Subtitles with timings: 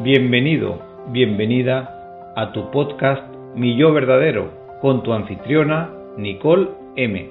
[0.00, 3.20] Bienvenido, bienvenida a tu podcast
[3.56, 7.28] Mi Yo Verdadero con tu anfitriona Nicole M.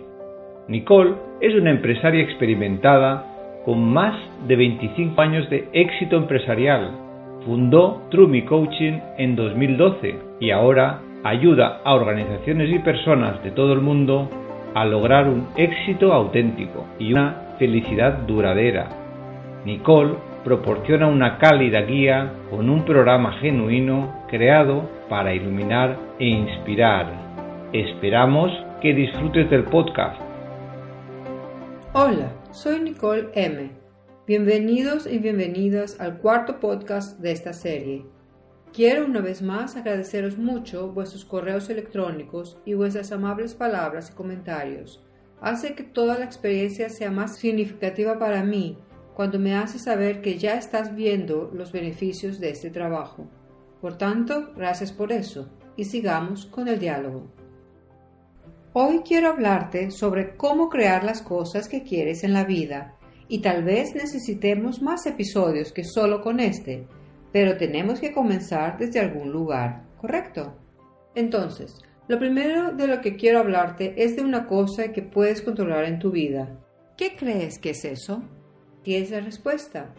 [0.67, 4.13] Nicole es una empresaria experimentada con más
[4.49, 6.91] de 25 años de éxito empresarial.
[7.45, 13.79] Fundó True Coaching en 2012 y ahora ayuda a organizaciones y personas de todo el
[13.79, 14.29] mundo
[14.75, 18.89] a lograr un éxito auténtico y una felicidad duradera.
[19.63, 20.15] Nicole
[20.47, 27.69] proporciona una cálida guía con un programa genuino creado para iluminar e inspirar.
[27.73, 28.49] Esperamos
[28.81, 30.17] que disfrutes del podcast.
[31.91, 33.71] Hola, soy Nicole M.
[34.25, 38.05] Bienvenidos y bienvenidas al cuarto podcast de esta serie.
[38.71, 45.03] Quiero una vez más agradeceros mucho vuestros correos electrónicos y vuestras amables palabras y comentarios.
[45.41, 48.77] Hace que toda la experiencia sea más significativa para mí
[49.17, 53.25] cuando me hace saber que ya estás viendo los beneficios de este trabajo.
[53.81, 57.25] Por tanto, gracias por eso y sigamos con el diálogo.
[58.73, 62.95] Hoy quiero hablarte sobre cómo crear las cosas que quieres en la vida
[63.27, 66.85] y tal vez necesitemos más episodios que solo con este,
[67.33, 70.59] pero tenemos que comenzar desde algún lugar, ¿correcto?
[71.15, 75.85] Entonces, lo primero de lo que quiero hablarte es de una cosa que puedes controlar
[75.85, 76.55] en tu vida.
[76.95, 78.21] ¿Qué crees que es eso?
[78.83, 79.93] Tienes la respuesta.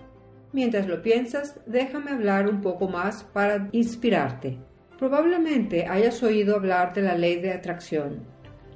[0.53, 4.59] Mientras lo piensas, déjame hablar un poco más para inspirarte.
[4.99, 8.25] Probablemente hayas oído hablar de la ley de atracción.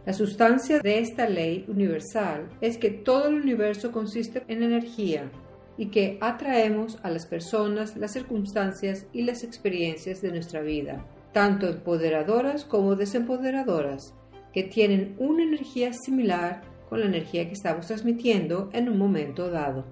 [0.04, 5.30] La sustancia de esta ley universal es que todo el universo consiste en energía
[5.76, 11.68] y que atraemos a las personas, las circunstancias y las experiencias de nuestra vida, tanto
[11.68, 14.14] empoderadoras como desempoderadoras,
[14.52, 19.86] que tienen una energía similar con la energía que estamos transmitiendo en un momento dado.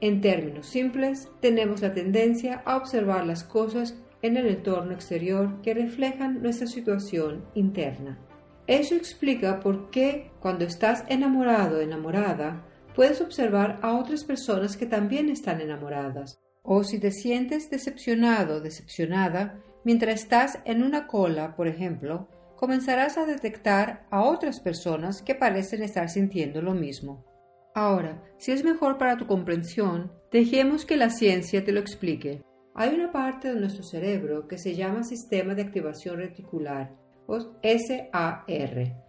[0.00, 5.74] En términos simples, tenemos la tendencia a observar las cosas en el entorno exterior que
[5.74, 8.18] reflejan nuestra situación interna.
[8.66, 12.64] Eso explica por qué cuando estás enamorado o enamorada,
[12.94, 16.40] puedes observar a otras personas que también están enamoradas.
[16.62, 23.18] O si te sientes decepcionado o decepcionada, mientras estás en una cola, por ejemplo, comenzarás
[23.18, 27.24] a detectar a otras personas que parecen estar sintiendo lo mismo.
[27.74, 32.42] Ahora, si es mejor para tu comprensión, dejemos que la ciencia te lo explique.
[32.74, 36.94] Hay una parte de nuestro cerebro que se llama Sistema de Activación Reticular,
[37.26, 39.04] o SAR.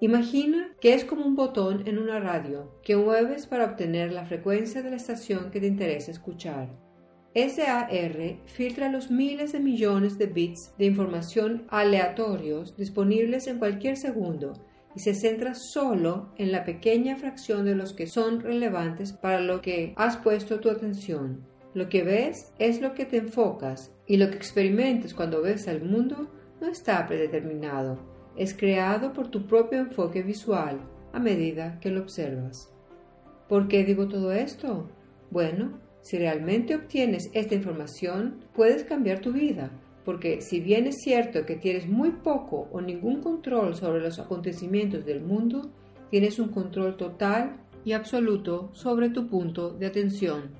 [0.00, 4.82] Imagina que es como un botón en una radio que mueves para obtener la frecuencia
[4.82, 6.70] de la estación que te interesa escuchar.
[7.34, 7.88] SAR
[8.46, 14.54] filtra los miles de millones de bits de información aleatorios disponibles en cualquier segundo
[14.96, 19.60] y se centra solo en la pequeña fracción de los que son relevantes para lo
[19.60, 21.46] que has puesto tu atención.
[21.72, 25.82] Lo que ves es lo que te enfocas y lo que experimentes cuando ves al
[25.82, 26.28] mundo
[26.60, 28.00] no está predeterminado,
[28.36, 30.80] es creado por tu propio enfoque visual
[31.12, 32.72] a medida que lo observas.
[33.48, 34.90] ¿Por qué digo todo esto?
[35.30, 39.70] Bueno, si realmente obtienes esta información, puedes cambiar tu vida
[40.04, 45.04] porque si bien es cierto que tienes muy poco o ningún control sobre los acontecimientos
[45.04, 45.70] del mundo,
[46.10, 50.50] tienes un control total y absoluto sobre tu punto de atención.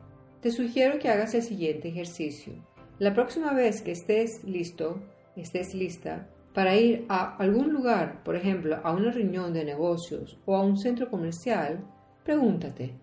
[0.40, 2.52] Te sugiero que hagas el siguiente ejercicio.
[2.98, 5.02] La próxima vez que estés listo,
[5.36, 10.56] estés lista, para ir a algún lugar, por ejemplo, a una reunión de negocios o
[10.56, 11.84] a un centro comercial,
[12.24, 12.94] pregúntate,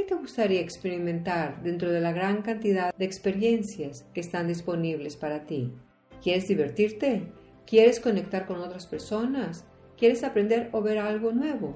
[0.00, 5.44] ¿qué te gustaría experimentar dentro de la gran cantidad de experiencias que están disponibles para
[5.44, 5.74] ti?
[6.22, 7.30] ¿Quieres divertirte?
[7.66, 9.66] ¿Quieres conectar con otras personas?
[9.98, 11.74] ¿Quieres aprender o ver algo nuevo?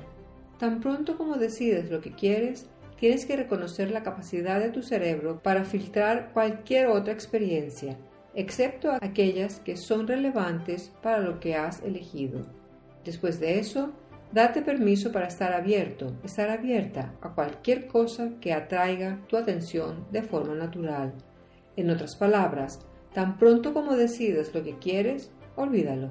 [0.58, 2.66] Tan pronto como decides lo que quieres,
[2.98, 7.98] tienes que reconocer la capacidad de tu cerebro para filtrar cualquier otra experiencia,
[8.34, 12.40] excepto aquellas que son relevantes para lo que has elegido.
[13.04, 13.92] Después de eso,
[14.34, 20.22] date permiso para estar abierto, estar abierta a cualquier cosa que atraiga tu atención de
[20.22, 21.14] forma natural.
[21.76, 26.08] En otras palabras, Tan pronto como decidas lo que quieres, olvídalo.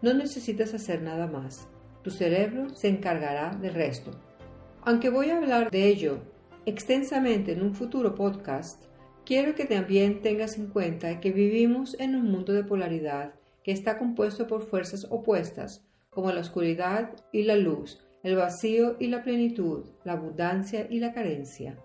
[0.00, 1.68] No necesitas hacer nada más.
[2.02, 4.12] Tu cerebro se encargará del resto.
[4.80, 6.20] Aunque voy a hablar de ello
[6.64, 8.82] extensamente en un futuro podcast,
[9.26, 13.98] quiero que también tengas en cuenta que vivimos en un mundo de polaridad que está
[13.98, 19.86] compuesto por fuerzas opuestas, como la oscuridad y la luz, el vacío y la plenitud,
[20.04, 21.78] la abundancia y la carencia.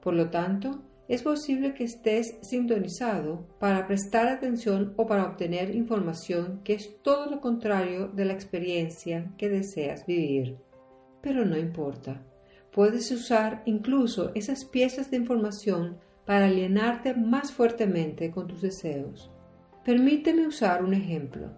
[0.00, 6.62] Por lo tanto, es posible que estés sintonizado para prestar atención o para obtener información
[6.64, 10.56] que es todo lo contrario de la experiencia que deseas vivir.
[11.20, 12.22] Pero no importa.
[12.72, 19.30] Puedes usar incluso esas piezas de información para alienarte más fuertemente con tus deseos.
[19.84, 21.50] Permíteme usar un ejemplo.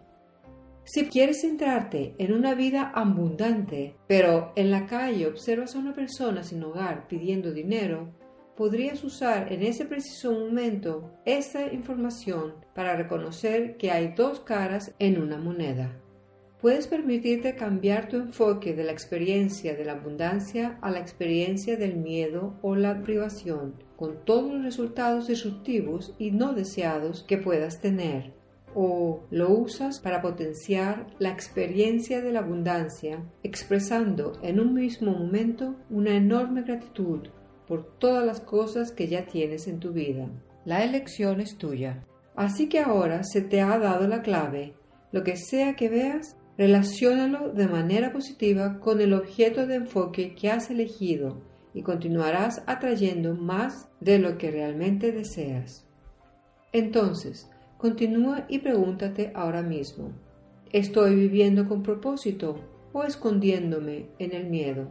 [0.89, 6.45] Si quieres centrarte en una vida abundante, pero en la calle observas a una persona
[6.45, 8.15] sin hogar pidiendo dinero,
[8.57, 15.21] podrías usar en ese preciso momento esta información para reconocer que hay dos caras en
[15.21, 16.01] una moneda.
[16.61, 21.97] Puedes permitirte cambiar tu enfoque de la experiencia de la abundancia a la experiencia del
[21.97, 28.36] miedo o la privación, con todos los resultados disruptivos y no deseados que puedas tener.
[28.79, 35.77] O lo usas para potenciar la experiencia de la abundancia, expresando en un mismo momento
[35.89, 37.21] una enorme gratitud
[37.67, 40.29] por todas las cosas que ya tienes en tu vida.
[40.67, 42.05] La elección es tuya.
[42.35, 44.75] Así que ahora se te ha dado la clave.
[45.11, 50.51] Lo que sea que veas, relaciónalo de manera positiva con el objeto de enfoque que
[50.51, 51.41] has elegido
[51.73, 55.87] y continuarás atrayendo más de lo que realmente deseas.
[56.73, 60.13] Entonces, continúa y pregúntate ahora mismo,
[60.73, 62.57] ¿estoy viviendo con propósito
[62.93, 64.89] o escondiéndome en el miedo?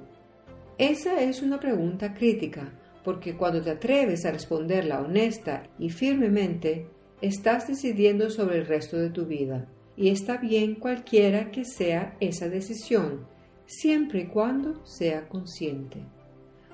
[0.78, 2.74] Esa es una pregunta crítica,
[3.04, 6.88] porque cuando te atreves a responderla honesta y firmemente,
[7.22, 9.68] estás decidiendo sobre el resto de tu vida.
[9.96, 13.26] Y está bien cualquiera que sea esa decisión,
[13.66, 16.00] siempre y cuando sea consciente.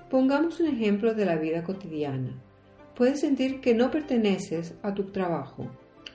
[0.10, 2.42] Pongamos un ejemplo de la vida cotidiana.
[2.96, 5.70] Puedes sentir que no perteneces a tu trabajo.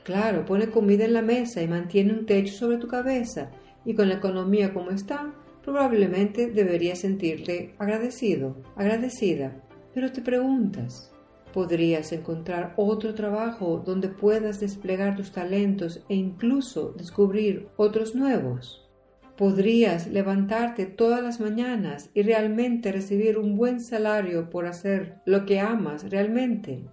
[0.07, 3.51] Claro, pone comida en la mesa y mantiene un techo sobre tu cabeza,
[3.85, 9.61] y con la economía como está, probablemente deberías sentirte agradecido, agradecida,
[9.93, 11.13] pero te preguntas,
[11.53, 18.89] ¿podrías encontrar otro trabajo donde puedas desplegar tus talentos e incluso descubrir otros nuevos?
[19.37, 25.59] ¿Podrías levantarte todas las mañanas y realmente recibir un buen salario por hacer lo que
[25.59, 26.85] amas realmente?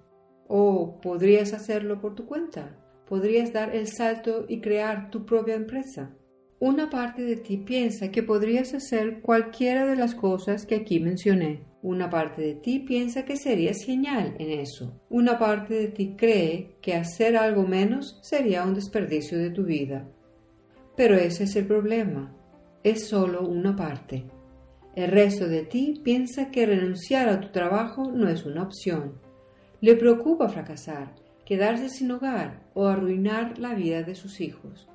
[0.48, 2.80] ¿O podrías hacerlo por tu cuenta?
[3.08, 6.12] ¿Podrías dar el salto y crear tu propia empresa?
[6.60, 11.66] Una parte de ti piensa que podrías hacer cualquiera de las cosas que aquí mencioné.
[11.82, 15.02] Una parte de ti piensa que serías genial en eso.
[15.10, 20.08] Una parte de ti cree que hacer algo menos sería un desperdicio de tu vida.
[20.96, 22.34] Pero ese es el problema.
[22.84, 24.24] Es solo una parte.
[24.96, 29.20] El resto de ti piensa que renunciar a tu trabajo no es una opción.
[29.82, 31.14] Le preocupa fracasar,
[31.46, 34.88] quedarse sin hogar o arruinar la vida de sus hijos.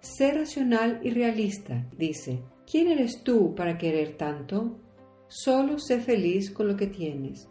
[0.00, 2.42] Sé racional y realista, dice.
[2.70, 4.78] ¿Quién eres tú para querer tanto?
[5.26, 7.48] Solo sé feliz con lo que tienes.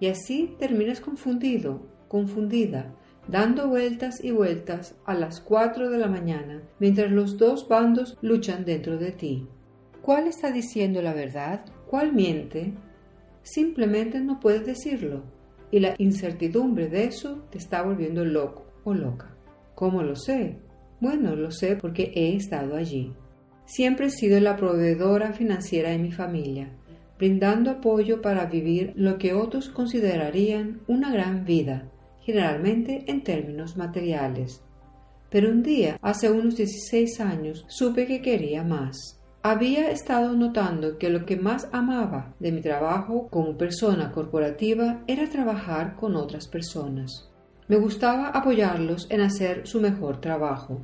[0.00, 2.94] Y así terminas confundido, confundida,
[3.28, 8.64] dando vueltas y vueltas a las cuatro de la mañana, mientras los dos bandos luchan
[8.64, 9.46] dentro de ti.
[10.02, 11.64] ¿Cuál está diciendo la verdad?
[11.86, 12.74] ¿Cuál miente?
[13.42, 15.22] Simplemente no puedes decirlo,
[15.70, 19.34] y la incertidumbre de eso te está volviendo loco o loca.
[19.74, 20.58] ¿Cómo lo sé?
[21.00, 23.12] Bueno, lo sé porque he estado allí.
[23.64, 26.72] Siempre he sido la proveedora financiera de mi familia,
[27.18, 34.62] brindando apoyo para vivir lo que otros considerarían una gran vida, generalmente en términos materiales.
[35.30, 39.17] Pero un día, hace unos 16 años, supe que quería más.
[39.42, 45.30] Había estado notando que lo que más amaba de mi trabajo como persona corporativa era
[45.30, 47.30] trabajar con otras personas.
[47.68, 50.80] Me gustaba apoyarlos en hacer su mejor trabajo.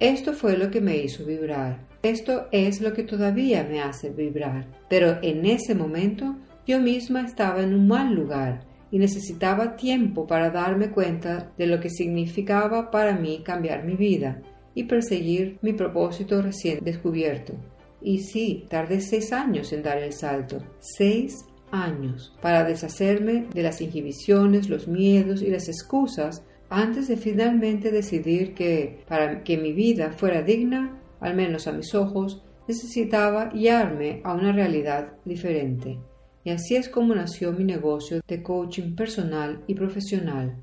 [0.00, 1.86] Esto fue lo que me hizo vibrar.
[2.02, 4.66] Esto es lo que todavía me hace vibrar.
[4.88, 6.34] Pero en ese momento
[6.66, 11.78] yo misma estaba en un mal lugar y necesitaba tiempo para darme cuenta de lo
[11.78, 14.42] que significaba para mí cambiar mi vida
[14.74, 17.54] y perseguir mi propósito recién descubierto.
[18.06, 20.58] Y sí, tardé seis años en dar el salto.
[20.78, 27.90] Seis años para deshacerme de las inhibiciones, los miedos y las excusas antes de finalmente
[27.90, 34.20] decidir que para que mi vida fuera digna, al menos a mis ojos, necesitaba guiarme
[34.22, 35.98] a una realidad diferente.
[36.44, 40.62] Y así es como nació mi negocio de coaching personal y profesional.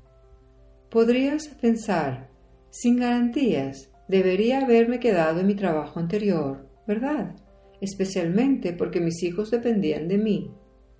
[0.90, 2.30] Podrías pensar,
[2.70, 7.34] sin garantías, debería haberme quedado en mi trabajo anterior, ¿verdad?
[7.80, 10.50] Especialmente porque mis hijos dependían de mí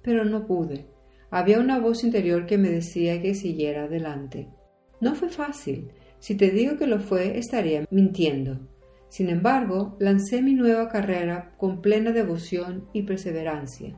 [0.02, 0.86] pero no pude.
[1.30, 4.48] Había una voz interior que me decía que siguiera adelante.
[5.00, 5.90] No fue fácil.
[6.18, 8.68] Si te digo que lo fue, estaría mintiendo.
[9.08, 13.94] Sin embargo, lancé mi nueva carrera con plena devoción y perseverancia,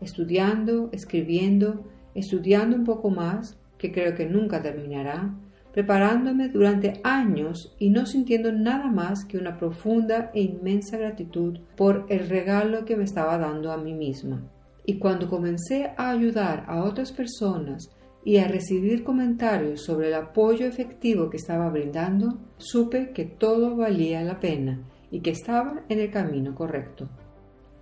[0.00, 5.38] estudiando, escribiendo, estudiando un poco más, que creo que nunca terminará,
[5.76, 12.06] preparándome durante años y no sintiendo nada más que una profunda e inmensa gratitud por
[12.08, 14.42] el regalo que me estaba dando a mí misma.
[14.86, 17.90] Y cuando comencé a ayudar a otras personas
[18.24, 24.22] y al recibir comentarios sobre el apoyo efectivo que estaba brindando, supe que todo valía
[24.22, 24.80] la pena
[25.10, 27.06] y que estaba en el camino correcto.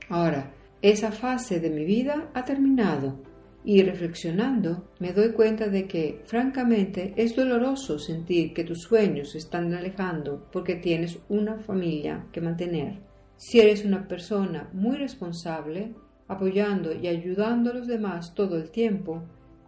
[0.09, 3.21] Ahora, esa fase de mi vida ha terminado
[3.65, 9.39] y reflexionando me doy cuenta de que, francamente, es doloroso sentir que tus sueños se
[9.39, 13.01] están alejando porque tienes una familia que mantener.
[13.37, 15.95] Si eres una persona muy responsable,
[16.29, 19.23] apoyando y ayudando a los demás todo el tiempo,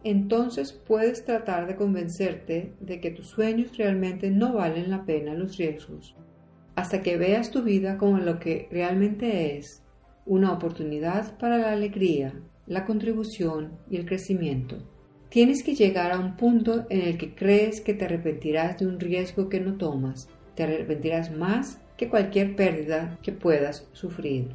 [0.05, 5.57] entonces puedes tratar de convencerte de que tus sueños realmente no valen la pena los
[5.57, 6.15] riesgos,
[6.75, 9.83] hasta que veas tu vida como lo que realmente es,
[10.27, 12.35] una oportunidad para la alegría,
[12.67, 14.77] la contribución y el crecimiento.
[15.29, 18.99] Tienes que llegar a un punto en el que crees que te arrepentirás de un
[19.01, 24.49] riesgo que no tomas, te arrepentirás más que cualquier pérdida que puedas sufrir.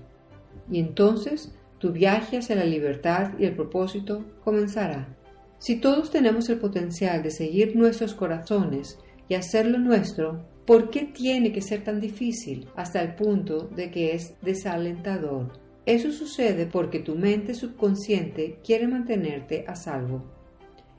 [0.70, 5.18] Y entonces tu viaje hacia la libertad y el propósito comenzará.
[5.58, 11.52] Si todos tenemos el potencial de seguir nuestros corazones y hacerlo nuestro, ¿por qué tiene
[11.52, 15.61] que ser tan difícil hasta el punto de que es desalentador?
[15.86, 20.24] Eso sucede porque tu mente subconsciente quiere mantenerte a salvo.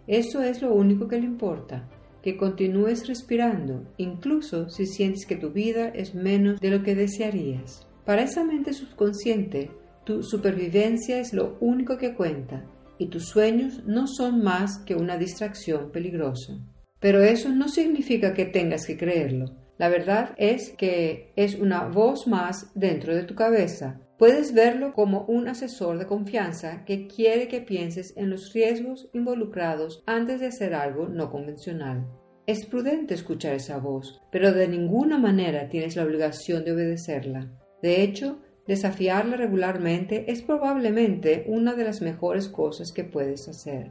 [0.08, 1.88] Eso es lo único que le importa,
[2.20, 7.86] que continúes respirando, incluso si sientes que tu vida es menos de lo que desearías.
[8.04, 9.70] Para esa mente subconsciente,
[10.04, 12.64] tu supervivencia es lo único que cuenta
[12.98, 16.58] y tus sueños no son más que una distracción peligrosa.
[16.98, 19.46] Pero eso no significa que tengas que creerlo.
[19.78, 25.24] La verdad es que es una voz más dentro de tu cabeza Puedes verlo como
[25.24, 30.74] un asesor de confianza que quiere que pienses en los riesgos involucrados antes de hacer
[30.74, 32.06] algo no convencional.
[32.46, 37.50] Es prudente escuchar esa voz, pero de ninguna manera tienes la obligación de obedecerla.
[37.82, 43.90] De hecho, desafiarla regularmente es probablemente una de las mejores cosas que puedes hacer.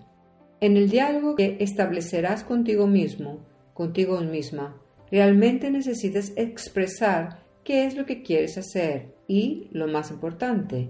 [0.62, 8.06] En el diálogo que establecerás contigo mismo, contigo misma, realmente necesitas expresar qué es lo
[8.06, 10.90] que quieres hacer y, lo más importante,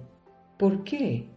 [0.57, 1.27] ¿por qué?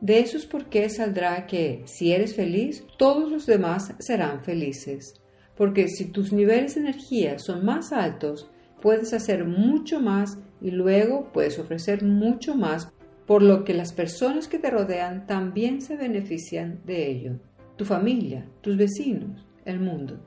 [0.00, 5.14] De esos por qué saldrá que si eres feliz, todos los demás serán felices.
[5.56, 8.50] Porque si tus niveles de energía son más altos,
[8.82, 12.92] puedes hacer mucho más y luego puedes ofrecer mucho más,
[13.26, 17.38] por lo que las personas que te rodean también se benefician de ello.
[17.76, 20.18] Tu familia, tus vecinos, el mundo.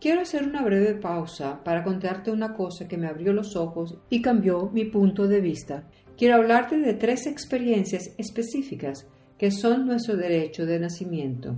[0.00, 4.22] Quiero hacer una breve pausa para contarte una cosa que me abrió los ojos y
[4.22, 5.88] cambió mi punto de vista.
[6.16, 11.56] Quiero hablarte de tres experiencias específicas que son nuestro derecho de nacimiento.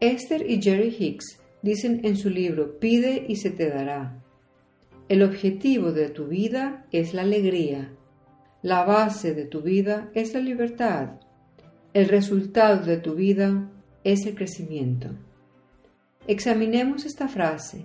[0.00, 4.20] Esther y Jerry Hicks dicen en su libro Pide y se te dará.
[5.08, 7.92] El objetivo de tu vida es la alegría.
[8.62, 11.20] La base de tu vida es la libertad.
[11.92, 13.70] El resultado de tu vida
[14.02, 15.10] es el crecimiento.
[16.26, 17.84] Examinemos esta frase.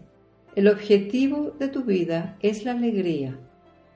[0.55, 3.37] El objetivo de tu vida es la alegría.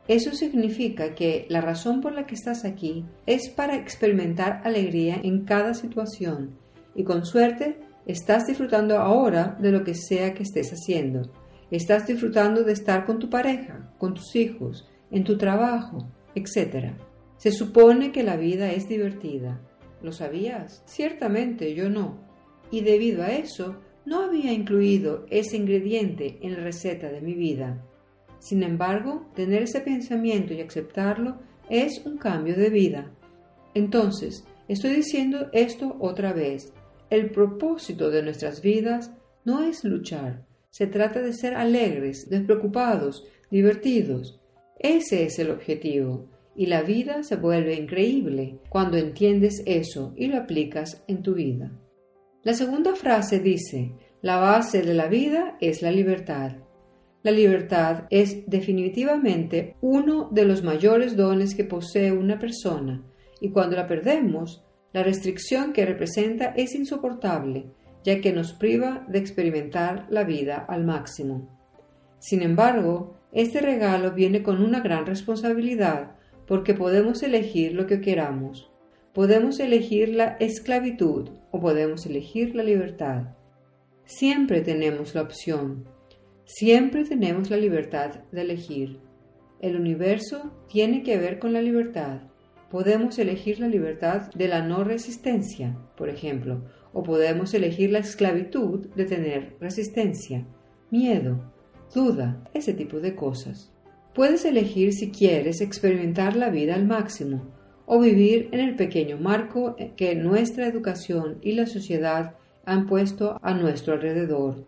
[0.10, 5.46] Eso significa que la razón por la que estás aquí es para experimentar alegría en
[5.46, 6.58] cada situación
[6.94, 11.32] y con suerte estás disfrutando ahora de lo que sea que estés haciendo.
[11.72, 16.96] Estás disfrutando de estar con tu pareja, con tus hijos, en tu trabajo, etc.
[17.38, 19.62] Se supone que la vida es divertida.
[20.02, 20.84] ¿Lo sabías?
[20.86, 22.18] Ciertamente yo no.
[22.72, 27.84] Y debido a eso, no había incluido ese ingrediente en la receta de mi vida.
[28.40, 31.38] Sin embargo, tener ese pensamiento y aceptarlo
[31.70, 33.12] es un cambio de vida.
[33.74, 36.74] Entonces, estoy diciendo esto otra vez.
[37.10, 39.12] El propósito de nuestras vidas
[39.46, 40.46] no es luchar.
[40.70, 44.40] Se trata de ser alegres, despreocupados, divertidos.
[44.80, 46.28] Ese es el objetivo.
[46.56, 51.72] Y la vida se vuelve increíble cuando entiendes eso y lo aplicas en tu vida.
[52.44, 56.58] La segunda frase dice, la base de la vida es la libertad.
[57.22, 63.02] La libertad es definitivamente uno de los mayores dones que posee una persona
[63.40, 67.68] y cuando la perdemos, la restricción que representa es insoportable,
[68.04, 71.48] ya que nos priva de experimentar la vida al máximo.
[72.20, 78.73] Sin embargo, este regalo viene con una gran responsabilidad porque podemos elegir lo que queramos.
[79.13, 83.36] Podemos elegir la esclavitud o podemos elegir la libertad.
[84.05, 85.88] Siempre tenemos la opción.
[86.46, 89.01] Siempre tenemos la libertad de elegir.
[89.62, 92.22] El universo tiene que ver con la libertad.
[92.72, 98.88] Podemos elegir la libertad de la no resistencia, por ejemplo, o podemos elegir la esclavitud
[98.96, 100.43] de tener resistencia,
[100.89, 101.53] miedo,
[101.93, 103.72] duda, ese tipo de cosas.
[104.15, 109.75] Puedes elegir si quieres experimentar la vida al máximo o vivir en el pequeño marco
[109.98, 112.36] que nuestra educación y la sociedad
[112.66, 114.66] han puesto a nuestro alrededor.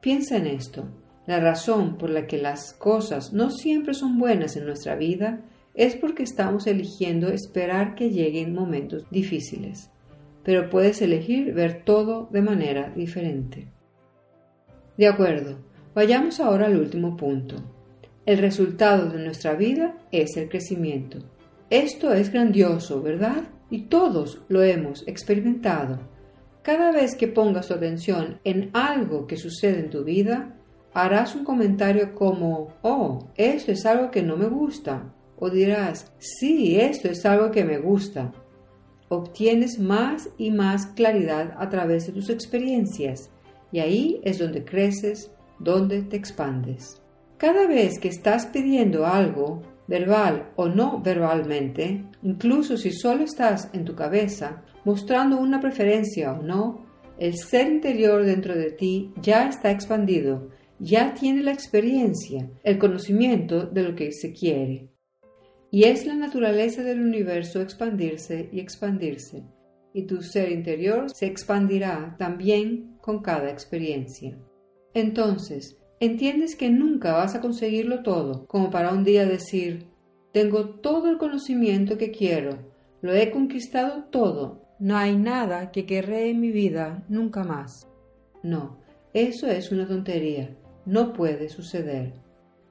[0.00, 0.84] Piensa en esto.
[1.26, 5.40] La razón por la que las cosas no siempre son buenas en nuestra vida
[5.74, 9.90] es porque estamos eligiendo esperar que lleguen momentos difíciles.
[10.44, 13.68] Pero puedes elegir ver todo de manera diferente.
[14.96, 15.58] De acuerdo,
[15.94, 17.56] vayamos ahora al último punto.
[18.26, 21.18] El resultado de nuestra vida es el crecimiento.
[21.70, 23.44] Esto es grandioso, ¿verdad?
[23.70, 25.98] Y todos lo hemos experimentado.
[26.62, 30.56] Cada vez que pongas tu atención en algo que sucede en tu vida,
[30.92, 35.12] harás un comentario como, oh, esto es algo que no me gusta.
[35.36, 38.32] O dirás, sí, esto es algo que me gusta.
[39.08, 43.30] Obtienes más y más claridad a través de tus experiencias
[43.74, 47.02] y ahí es donde creces, donde te expandes.
[47.38, 53.84] Cada vez que estás pidiendo algo, verbal o no verbalmente, incluso si solo estás en
[53.84, 56.86] tu cabeza mostrando una preferencia o no,
[57.18, 63.66] el ser interior dentro de ti ya está expandido, ya tiene la experiencia, el conocimiento
[63.66, 64.88] de lo que se quiere.
[65.70, 69.44] Y es la naturaleza del universo expandirse y expandirse,
[69.92, 74.36] y tu ser interior se expandirá también con cada experiencia.
[74.92, 79.86] Entonces, entiendes que nunca vas a conseguirlo todo, como para un día decir,
[80.32, 82.72] tengo todo el conocimiento que quiero,
[83.02, 87.88] lo he conquistado todo, no hay nada que querré en mi vida nunca más.
[88.42, 88.78] No,
[89.12, 92.12] eso es una tontería, no puede suceder.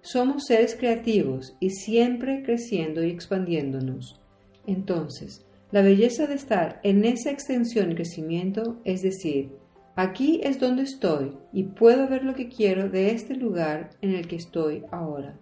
[0.01, 4.20] Somos seres creativos y siempre creciendo y expandiéndonos.
[4.68, 9.51] Entonces, la belleza de estar en esa extensión y crecimiento es decir,
[9.96, 14.28] aquí es donde estoy y puedo ver lo que quiero de este lugar en el
[14.28, 15.38] que estoy ahora.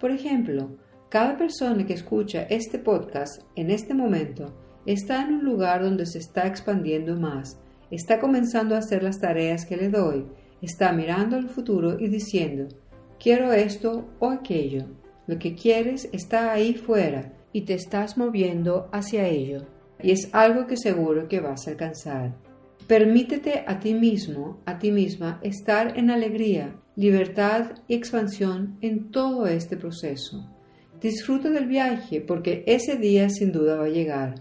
[0.00, 0.76] Por ejemplo,
[1.08, 4.54] cada persona que escucha este podcast en este momento
[4.86, 9.64] está en un lugar donde se está expandiendo más, está comenzando a hacer las tareas
[9.64, 10.26] que le doy,
[10.62, 12.68] está mirando al futuro y diciendo,
[13.18, 14.86] quiero esto o aquello.
[15.26, 19.66] Lo que quieres está ahí fuera y te estás moviendo hacia ello,
[20.02, 22.34] y es algo que seguro que vas a alcanzar.
[22.86, 29.46] Permítete a ti mismo, a ti misma, estar en alegría, libertad y expansión en todo
[29.48, 30.48] este proceso.
[31.00, 34.36] Disfruta del viaje porque ese día sin duda va a llegar.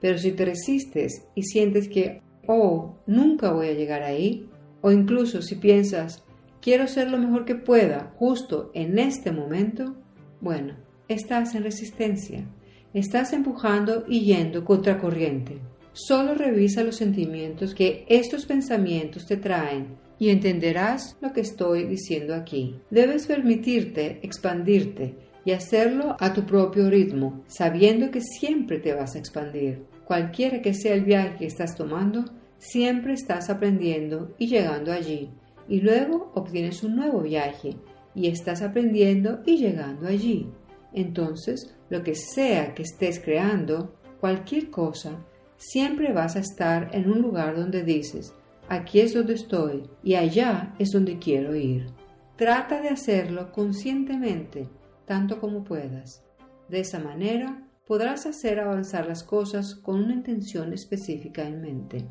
[0.00, 4.48] Pero si te resistes y sientes que, oh, nunca voy a llegar ahí,
[4.80, 6.24] o incluso si piensas,
[6.62, 9.96] quiero ser lo mejor que pueda justo en este momento,
[10.40, 10.76] bueno,
[11.08, 12.46] estás en resistencia.
[12.94, 15.58] Estás empujando y yendo contra corriente.
[16.00, 22.36] Solo revisa los sentimientos que estos pensamientos te traen y entenderás lo que estoy diciendo
[22.36, 22.76] aquí.
[22.88, 29.18] Debes permitirte expandirte y hacerlo a tu propio ritmo, sabiendo que siempre te vas a
[29.18, 29.86] expandir.
[30.04, 32.26] Cualquiera que sea el viaje que estás tomando,
[32.58, 35.32] siempre estás aprendiendo y llegando allí.
[35.68, 37.74] Y luego obtienes un nuevo viaje
[38.14, 40.46] y estás aprendiendo y llegando allí.
[40.92, 45.24] Entonces, lo que sea que estés creando, cualquier cosa,
[45.58, 48.32] siempre vas a estar en un lugar donde dices,
[48.70, 51.88] aquí es donde estoy y allá es donde quiero ir.
[52.36, 54.70] Trata de hacerlo conscientemente,
[55.04, 56.24] tanto como puedas.
[56.70, 62.06] De esa manera podrás hacer avanzar las cosas con una intención específica en mente.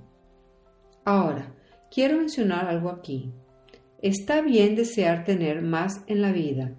[1.06, 1.56] Ahora,
[1.90, 3.34] quiero mencionar algo aquí.
[4.04, 6.76] Está bien desear tener más en la vida,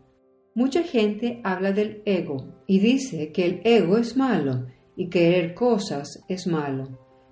[0.58, 4.66] Mucha gente habla del ego y dice que el ego es malo
[4.98, 6.88] y querer cosas es malo,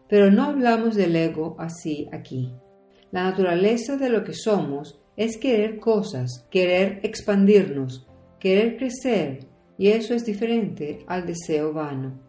[0.09, 2.55] pero no hablamos del ego así aquí.
[3.11, 8.07] La naturaleza de lo que somos es querer cosas, querer expandirnos,
[8.39, 12.21] querer crecer, y eso es diferente al deseo vano,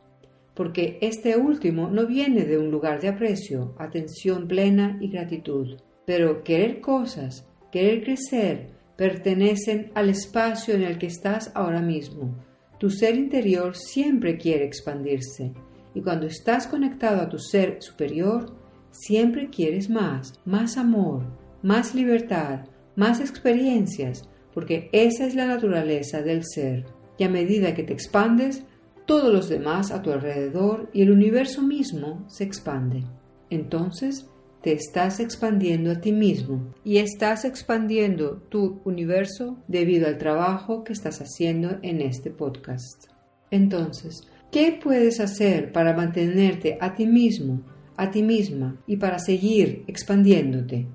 [0.56, 6.44] porque este último no viene de un lugar de aprecio, atención plena y gratitud, pero
[6.44, 12.47] querer cosas, querer crecer, pertenecen al espacio en el que estás ahora mismo.
[12.80, 15.54] Tu ser interior siempre quiere expandirse
[15.94, 18.56] y cuando estás conectado a tu ser superior,
[18.92, 21.24] siempre quieres más, más amor,
[21.64, 26.86] más libertad, más experiencias, porque esa es la naturaleza del ser.
[27.18, 28.64] Y a medida que te expandes,
[29.08, 33.04] todos los demás a tu alrededor y el universo mismo se expande.
[33.50, 34.30] Entonces,
[34.68, 40.92] te estás expandiendo a ti mismo y estás expandiendo tu universo debido al trabajo que
[40.92, 43.06] estás haciendo en este podcast.
[43.50, 47.62] Entonces, ¿qué puedes hacer para mantenerte a ti mismo,
[47.96, 50.86] a ti misma y para seguir expandiéndote?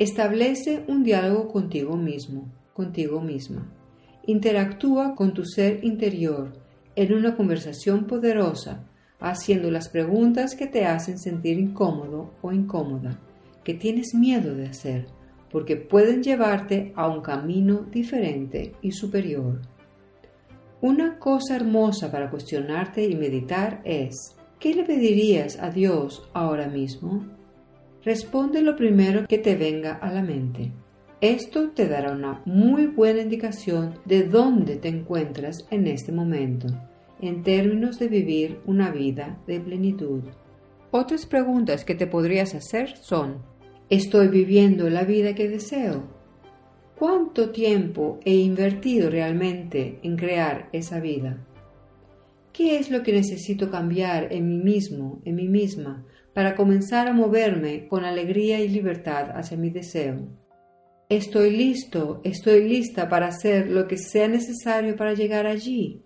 [0.00, 3.72] Establece un diálogo contigo mismo, contigo misma.
[4.26, 6.52] Interactúa con tu ser interior
[6.96, 8.88] en una conversación poderosa,
[9.30, 13.18] haciendo las preguntas que te hacen sentir incómodo o incómoda,
[13.64, 15.06] que tienes miedo de hacer,
[15.50, 19.62] porque pueden llevarte a un camino diferente y superior.
[20.82, 27.24] Una cosa hermosa para cuestionarte y meditar es, ¿qué le pedirías a Dios ahora mismo?
[28.04, 30.70] Responde lo primero que te venga a la mente.
[31.22, 36.66] Esto te dará una muy buena indicación de dónde te encuentras en este momento,
[37.26, 40.22] en términos de vivir una vida de plenitud.
[40.90, 43.42] Otras preguntas que te podrías hacer son,
[43.90, 46.04] ¿estoy viviendo la vida que deseo?
[46.96, 51.44] ¿Cuánto tiempo he invertido realmente en crear esa vida?
[52.52, 57.12] ¿Qué es lo que necesito cambiar en mí mismo, en mí misma, para comenzar a
[57.12, 60.28] moverme con alegría y libertad hacia mi deseo?
[61.08, 66.02] Estoy listo, estoy lista para hacer lo que sea necesario para llegar allí.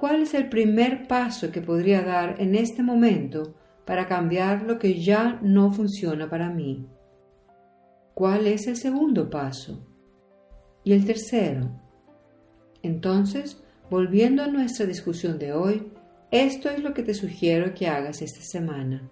[0.00, 4.98] ¿Cuál es el primer paso que podría dar en este momento para cambiar lo que
[4.98, 6.86] ya no funciona para mí?
[8.14, 9.86] ¿Cuál es el segundo paso?
[10.84, 11.68] Y el tercero.
[12.82, 15.92] Entonces, volviendo a nuestra discusión de hoy,
[16.30, 19.06] esto es lo que te sugiero que hagas esta semana.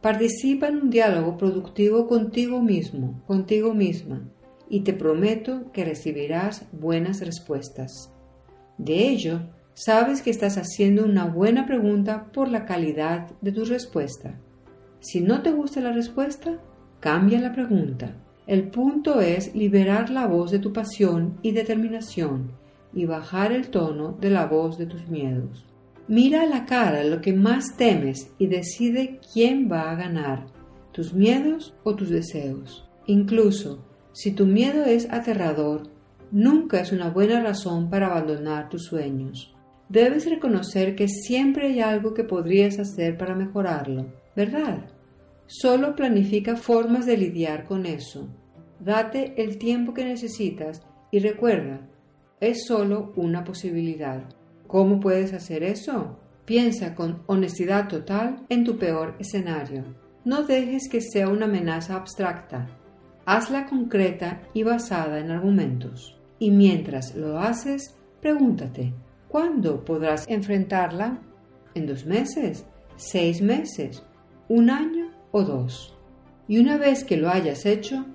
[0.00, 4.26] Participa en un diálogo productivo contigo mismo, contigo misma,
[4.66, 8.10] y te prometo que recibirás buenas respuestas.
[8.78, 9.42] De ello,
[9.74, 14.38] sabes que estás haciendo una buena pregunta por la calidad de tu respuesta.
[15.00, 16.58] Si no te gusta la respuesta,
[17.00, 18.14] Cambia la pregunta.
[18.46, 22.52] El punto es liberar la voz de tu pasión y determinación
[22.92, 25.64] y bajar el tono de la voz de tus miedos.
[26.08, 30.44] Mira a la cara lo que más temes y decide quién va a ganar,
[30.92, 32.86] tus miedos o tus deseos.
[33.06, 35.84] Incluso si tu miedo es aterrador,
[36.30, 39.56] nunca es una buena razón para abandonar tus sueños.
[39.90, 44.88] Debes reconocer que siempre hay algo que podrías hacer para mejorarlo, ¿verdad?
[45.46, 48.28] Solo planifica formas de lidiar con eso.
[48.78, 51.88] Date el tiempo que necesitas y recuerda,
[52.38, 54.22] es solo una posibilidad.
[54.68, 56.20] ¿Cómo puedes hacer eso?
[56.44, 59.82] Piensa con honestidad total en tu peor escenario.
[60.24, 62.68] No dejes que sea una amenaza abstracta.
[63.26, 66.16] Hazla concreta y basada en argumentos.
[66.38, 68.94] Y mientras lo haces, pregúntate,
[69.30, 71.20] ¿cuándo podrás enfrentarla?
[71.74, 72.66] ¿En dos meses?
[72.96, 74.02] ¿Seis meses?
[74.48, 75.10] ¿Un año?
[75.32, 75.94] o dos.
[76.48, 78.06] Y una vez que lo hayas hecho,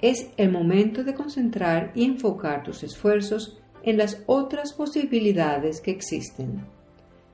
[0.00, 6.64] es el momento de concentrar y enfocar tus esfuerzos en las otras posibilidades que existen.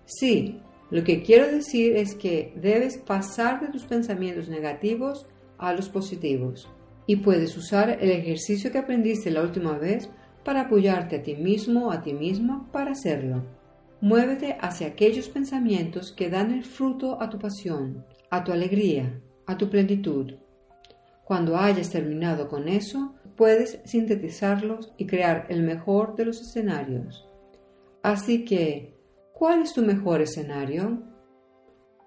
[0.06, 0.60] Sí,
[0.90, 5.26] lo que quiero decir es que debes pasar de tus pensamientos negativos
[5.58, 6.68] a los positivos
[7.06, 10.08] y puedes usar el ejercicio que aprendiste la última vez
[10.48, 13.44] para apoyarte a ti mismo a ti misma para hacerlo.
[14.00, 19.58] Muévete hacia aquellos pensamientos que dan el fruto a tu pasión, a tu alegría, a
[19.58, 20.36] tu plenitud.
[21.22, 27.28] Cuando hayas terminado con eso, puedes sintetizarlos y crear el mejor de los escenarios.
[28.02, 28.96] Así que,
[29.34, 31.02] ¿cuál es tu mejor escenario?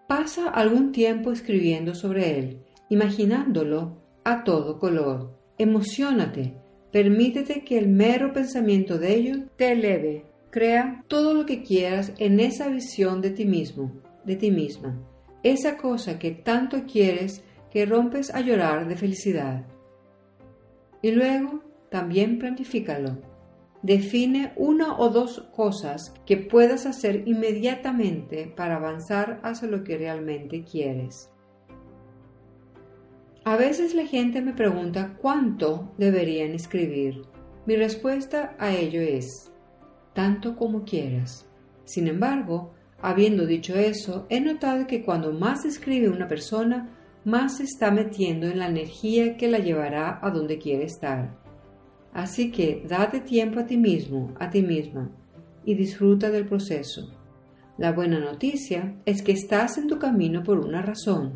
[0.08, 5.38] Pasa algún tiempo escribiendo sobre él, imaginándolo a todo color.
[5.60, 6.61] Emocionate,
[6.92, 10.26] permítete que el mero pensamiento de ello te eleve.
[10.50, 13.92] Crea todo lo que quieras en esa visión de ti mismo,
[14.26, 15.08] de ti misma
[15.44, 19.66] esa cosa que tanto quieres que rompes a llorar de felicidad.
[21.02, 23.18] Y luego también planifícalo.
[23.82, 30.64] Define una o dos cosas que puedas hacer inmediatamente para avanzar hacia lo que realmente
[30.64, 31.32] quieres.
[33.44, 37.24] A veces la gente me pregunta cuánto deberían escribir.
[37.66, 39.52] Mi respuesta a ello es,
[40.14, 41.48] tanto como quieras.
[41.86, 46.90] Sin embargo, Habiendo dicho eso, he notado que cuando más escribe una persona,
[47.26, 51.36] más se está metiendo en la energía que la llevará a donde quiere estar.
[52.14, 55.10] Así que date tiempo a ti mismo, a ti misma,
[55.66, 57.10] y disfruta del proceso.
[57.80, 61.34] La buena noticia es que estás en tu camino por una razón.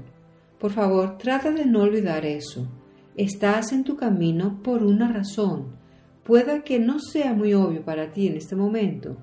[0.59, 2.67] Por favor, trata de no olvidar eso.
[3.15, 5.75] Estás en tu camino por una razón.
[6.23, 9.17] Pueda que no sea muy obvio para ti en este momento,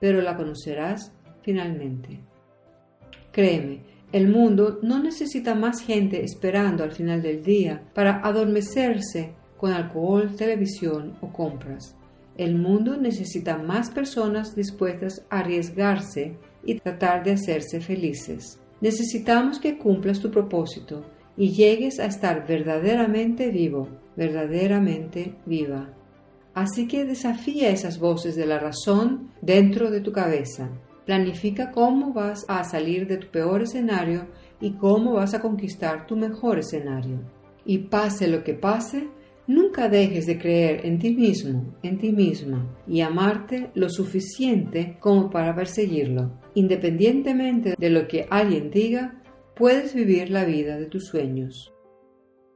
[0.00, 2.20] pero la conocerás finalmente.
[3.32, 9.72] Créeme, el mundo no necesita más gente esperando al final del día para adormecerse con
[9.72, 11.94] alcohol, televisión o compras.
[12.36, 18.60] El mundo necesita más personas dispuestas a arriesgarse y tratar de hacerse felices.
[18.80, 21.04] Necesitamos que cumplas tu propósito
[21.36, 25.88] y llegues a estar verdaderamente vivo, verdaderamente viva.
[26.54, 30.68] Así que desafía esas voces de la razón dentro de tu cabeza.
[31.06, 34.26] Planifica cómo vas a salir de tu peor escenario
[34.60, 37.20] y cómo vas a conquistar tu mejor escenario.
[37.64, 39.08] Y pase lo que pase,
[39.48, 45.30] nunca dejes de creer en ti mismo, en ti misma, y amarte lo suficiente como
[45.30, 46.38] para perseguirlo.
[46.54, 49.20] Independientemente de lo que alguien diga,
[49.56, 51.72] puedes vivir la vida de tus sueños.